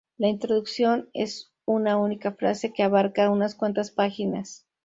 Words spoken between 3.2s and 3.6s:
unas